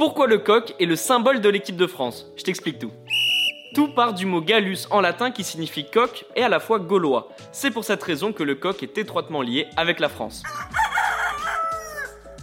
Pourquoi 0.00 0.26
le 0.26 0.38
coq 0.38 0.74
est 0.80 0.86
le 0.86 0.96
symbole 0.96 1.42
de 1.42 1.50
l'équipe 1.50 1.76
de 1.76 1.86
France? 1.86 2.24
Je 2.34 2.42
t'explique 2.42 2.78
tout. 2.78 2.90
Tout 3.74 3.88
part 3.88 4.14
du 4.14 4.24
mot 4.24 4.40
gallus 4.40 4.86
en 4.90 5.02
latin 5.02 5.30
qui 5.30 5.44
signifie 5.44 5.84
coq 5.84 6.24
et 6.34 6.42
à 6.42 6.48
la 6.48 6.58
fois 6.58 6.78
gaulois. 6.78 7.28
C'est 7.52 7.70
pour 7.70 7.84
cette 7.84 8.02
raison 8.02 8.32
que 8.32 8.42
le 8.42 8.54
coq 8.54 8.82
est 8.82 8.96
étroitement 8.96 9.42
lié 9.42 9.66
avec 9.76 10.00
la 10.00 10.08
France. 10.08 10.42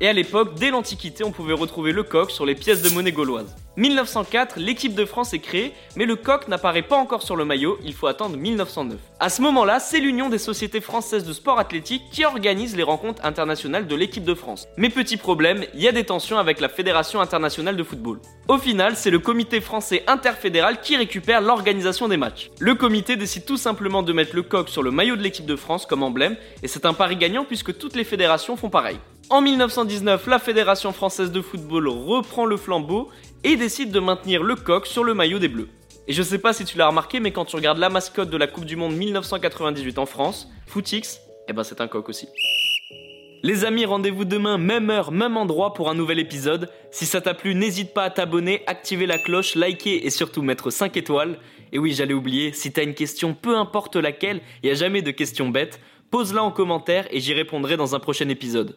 Et 0.00 0.08
à 0.08 0.14
l'époque, 0.14 0.54
dès 0.54 0.70
l'Antiquité, 0.70 1.24
on 1.24 1.30
pouvait 1.30 1.52
retrouver 1.52 1.92
le 1.92 2.04
coq 2.04 2.30
sur 2.30 2.46
les 2.46 2.54
pièces 2.54 2.80
de 2.80 2.88
monnaie 2.88 3.12
gauloises. 3.12 3.54
1904, 3.76 4.58
l'équipe 4.58 4.94
de 4.94 5.04
France 5.06 5.32
est 5.32 5.38
créée, 5.38 5.72
mais 5.96 6.04
le 6.04 6.16
coq 6.16 6.48
n'apparaît 6.48 6.82
pas 6.82 6.96
encore 6.96 7.22
sur 7.22 7.36
le 7.36 7.44
maillot, 7.44 7.78
il 7.82 7.94
faut 7.94 8.06
attendre 8.06 8.36
1909. 8.36 8.98
À 9.18 9.30
ce 9.30 9.40
moment-là, 9.42 9.80
c'est 9.80 9.98
l'Union 9.98 10.28
des 10.28 10.38
sociétés 10.38 10.80
françaises 10.80 11.24
de 11.24 11.32
sport 11.32 11.58
athlétique 11.58 12.02
qui 12.12 12.24
organise 12.24 12.76
les 12.76 12.82
rencontres 12.82 13.24
internationales 13.24 13.86
de 13.86 13.96
l'équipe 13.96 14.24
de 14.24 14.34
France. 14.34 14.68
Mais 14.76 14.90
petit 14.90 15.16
problème, 15.16 15.64
il 15.74 15.80
y 15.80 15.88
a 15.88 15.92
des 15.92 16.04
tensions 16.04 16.38
avec 16.38 16.60
la 16.60 16.68
Fédération 16.68 17.20
internationale 17.20 17.76
de 17.76 17.82
football. 17.82 18.20
Au 18.48 18.58
final, 18.58 18.96
c'est 18.96 19.10
le 19.10 19.18
comité 19.18 19.60
français 19.60 20.04
interfédéral 20.06 20.80
qui 20.80 20.96
récupère 20.96 21.40
l'organisation 21.40 22.08
des 22.08 22.16
matchs. 22.16 22.50
Le 22.58 22.74
comité 22.74 23.16
décide 23.16 23.46
tout 23.46 23.56
simplement 23.56 24.02
de 24.02 24.12
mettre 24.12 24.36
le 24.36 24.42
coq 24.42 24.68
sur 24.68 24.82
le 24.82 24.90
maillot 24.90 25.16
de 25.16 25.22
l'équipe 25.22 25.46
de 25.46 25.56
France 25.56 25.86
comme 25.86 26.02
emblème, 26.02 26.36
et 26.62 26.68
c'est 26.68 26.84
un 26.84 26.92
pari 26.92 27.16
gagnant 27.16 27.44
puisque 27.44 27.78
toutes 27.78 27.96
les 27.96 28.04
fédérations 28.04 28.56
font 28.56 28.70
pareil. 28.70 28.98
En 29.30 29.40
1919, 29.40 30.26
la 30.26 30.38
Fédération 30.38 30.92
française 30.92 31.32
de 31.32 31.40
football 31.40 31.88
reprend 31.88 32.44
le 32.44 32.56
flambeau 32.56 33.08
et 33.44 33.56
décide 33.56 33.90
de 33.90 34.00
maintenir 34.00 34.42
le 34.42 34.56
coq 34.56 34.86
sur 34.86 35.04
le 35.04 35.14
maillot 35.14 35.38
des 35.38 35.48
Bleus. 35.48 35.68
Et 36.08 36.12
je 36.12 36.22
sais 36.22 36.38
pas 36.38 36.52
si 36.52 36.64
tu 36.64 36.76
l'as 36.76 36.88
remarqué, 36.88 37.20
mais 37.20 37.30
quand 37.30 37.44
tu 37.44 37.56
regardes 37.56 37.78
la 37.78 37.88
mascotte 37.88 38.28
de 38.28 38.36
la 38.36 38.46
Coupe 38.46 38.64
du 38.64 38.76
Monde 38.76 38.94
1998 38.94 39.98
en 39.98 40.06
France, 40.06 40.48
Footix, 40.66 41.20
eh 41.48 41.52
ben 41.52 41.62
c'est 41.62 41.80
un 41.80 41.88
coq 41.88 42.08
aussi. 42.08 42.28
Les 43.44 43.64
amis, 43.64 43.84
rendez-vous 43.84 44.24
demain, 44.24 44.58
même 44.58 44.90
heure, 44.90 45.10
même 45.10 45.36
endroit 45.36 45.74
pour 45.74 45.88
un 45.88 45.94
nouvel 45.94 46.18
épisode. 46.18 46.70
Si 46.90 47.06
ça 47.06 47.20
t'a 47.20 47.34
plu, 47.34 47.54
n'hésite 47.54 47.94
pas 47.94 48.04
à 48.04 48.10
t'abonner, 48.10 48.62
activer 48.66 49.06
la 49.06 49.18
cloche, 49.18 49.54
liker 49.54 50.06
et 50.06 50.10
surtout 50.10 50.42
mettre 50.42 50.70
5 50.70 50.96
étoiles. 50.96 51.38
Et 51.72 51.78
oui, 51.78 51.92
j'allais 51.92 52.14
oublier, 52.14 52.52
si 52.52 52.72
t'as 52.72 52.84
une 52.84 52.94
question, 52.94 53.34
peu 53.34 53.56
importe 53.56 53.96
laquelle, 53.96 54.42
il 54.62 54.70
a 54.70 54.74
jamais 54.74 55.02
de 55.02 55.10
questions 55.10 55.48
bêtes, 55.48 55.80
pose-la 56.10 56.44
en 56.44 56.50
commentaire 56.50 57.06
et 57.10 57.18
j'y 57.18 57.34
répondrai 57.34 57.76
dans 57.76 57.94
un 57.94 57.98
prochain 57.98 58.28
épisode. 58.28 58.76